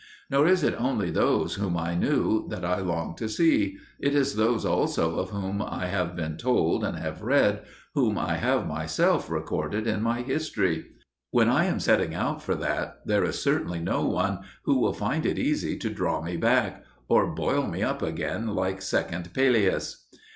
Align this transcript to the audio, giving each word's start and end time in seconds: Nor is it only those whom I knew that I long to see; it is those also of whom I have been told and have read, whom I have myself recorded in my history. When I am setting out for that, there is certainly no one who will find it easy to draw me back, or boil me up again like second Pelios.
Nor 0.31 0.47
is 0.47 0.63
it 0.63 0.73
only 0.81 1.11
those 1.11 1.53
whom 1.53 1.77
I 1.77 1.93
knew 1.93 2.47
that 2.49 2.65
I 2.65 2.79
long 2.79 3.15
to 3.17 3.29
see; 3.29 3.77
it 3.99 4.15
is 4.15 4.33
those 4.35 4.65
also 4.65 5.19
of 5.19 5.29
whom 5.29 5.61
I 5.61 5.85
have 5.85 6.15
been 6.15 6.37
told 6.37 6.83
and 6.83 6.97
have 6.97 7.21
read, 7.21 7.61
whom 7.93 8.17
I 8.17 8.37
have 8.37 8.65
myself 8.65 9.29
recorded 9.29 9.85
in 9.85 10.01
my 10.01 10.23
history. 10.23 10.85
When 11.29 11.49
I 11.49 11.65
am 11.65 11.79
setting 11.79 12.15
out 12.15 12.41
for 12.41 12.55
that, 12.55 13.01
there 13.05 13.23
is 13.23 13.39
certainly 13.43 13.77
no 13.79 14.03
one 14.03 14.39
who 14.65 14.79
will 14.79 14.93
find 14.93 15.23
it 15.23 15.37
easy 15.37 15.77
to 15.77 15.89
draw 15.91 16.19
me 16.23 16.35
back, 16.35 16.83
or 17.07 17.27
boil 17.35 17.67
me 17.67 17.83
up 17.83 18.01
again 18.01 18.47
like 18.55 18.81
second 18.81 19.35
Pelios. 19.35 20.05